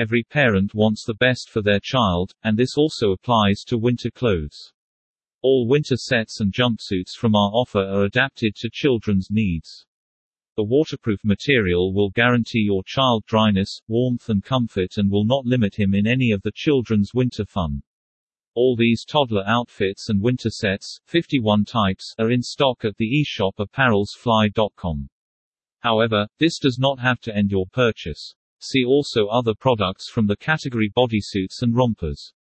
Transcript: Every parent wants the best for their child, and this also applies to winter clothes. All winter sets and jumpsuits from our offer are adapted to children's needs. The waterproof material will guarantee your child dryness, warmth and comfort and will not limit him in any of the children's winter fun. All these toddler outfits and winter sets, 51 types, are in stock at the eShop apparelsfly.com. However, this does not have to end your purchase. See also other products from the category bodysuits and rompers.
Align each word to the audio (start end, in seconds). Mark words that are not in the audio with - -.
Every 0.00 0.22
parent 0.22 0.74
wants 0.74 1.04
the 1.04 1.12
best 1.12 1.50
for 1.50 1.60
their 1.60 1.78
child, 1.78 2.32
and 2.42 2.58
this 2.58 2.78
also 2.78 3.12
applies 3.12 3.62
to 3.64 3.76
winter 3.76 4.10
clothes. 4.10 4.72
All 5.42 5.68
winter 5.68 5.98
sets 5.98 6.40
and 6.40 6.54
jumpsuits 6.54 7.14
from 7.14 7.36
our 7.36 7.50
offer 7.52 7.80
are 7.80 8.04
adapted 8.04 8.56
to 8.56 8.70
children's 8.72 9.28
needs. 9.30 9.84
The 10.56 10.64
waterproof 10.64 11.20
material 11.22 11.92
will 11.92 12.08
guarantee 12.08 12.60
your 12.60 12.82
child 12.82 13.26
dryness, 13.26 13.82
warmth 13.88 14.30
and 14.30 14.42
comfort 14.42 14.96
and 14.96 15.10
will 15.10 15.26
not 15.26 15.44
limit 15.44 15.74
him 15.78 15.94
in 15.94 16.06
any 16.06 16.30
of 16.30 16.40
the 16.40 16.52
children's 16.54 17.12
winter 17.12 17.44
fun. 17.44 17.82
All 18.54 18.76
these 18.76 19.04
toddler 19.04 19.44
outfits 19.46 20.08
and 20.08 20.22
winter 20.22 20.48
sets, 20.48 20.98
51 21.08 21.66
types, 21.66 22.14
are 22.18 22.30
in 22.30 22.40
stock 22.40 22.86
at 22.86 22.96
the 22.96 23.22
eShop 23.22 23.56
apparelsfly.com. 23.58 25.10
However, 25.80 26.26
this 26.38 26.58
does 26.58 26.78
not 26.78 27.00
have 27.00 27.20
to 27.20 27.36
end 27.36 27.50
your 27.50 27.66
purchase. 27.66 28.34
See 28.62 28.84
also 28.84 29.26
other 29.28 29.54
products 29.54 30.08
from 30.08 30.26
the 30.26 30.36
category 30.36 30.90
bodysuits 30.94 31.62
and 31.62 31.74
rompers. 31.74 32.34